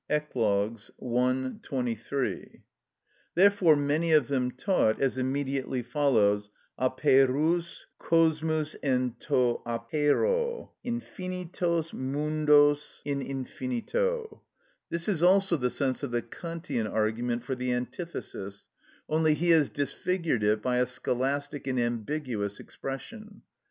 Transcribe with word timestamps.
Ecl., 0.09 0.89
i. 0.97 1.57
c. 1.57 1.59
23. 1.61 2.63
Therefore 3.35 3.75
many 3.75 4.11
of 4.13 4.29
them 4.29 4.49
taught 4.49 4.99
(as 4.99 5.15
immediately 5.15 5.83
follows), 5.83 6.49
απειρους 6.79 7.85
κοσμους 7.99 8.75
εν 8.81 9.13
τῳ 9.19 9.61
απειρῳ 9.63 10.69
(infinitos 10.83 11.93
mundos 11.93 13.03
in 13.05 13.19
infinito). 13.19 14.39
This 14.89 15.07
is 15.07 15.21
also 15.21 15.55
the 15.55 15.69
sense 15.69 16.01
of 16.01 16.09
the 16.09 16.23
Kantian 16.23 16.87
argument 16.91 17.43
for 17.43 17.53
the 17.53 17.71
antithesis, 17.71 18.65
only 19.07 19.35
he 19.35 19.51
has 19.51 19.69
disfigured 19.69 20.41
it 20.43 20.63
by 20.63 20.77
a 20.77 20.87
scholastic 20.87 21.67
and 21.67 21.79
ambiguous 21.79 22.59
expression. 22.59 23.43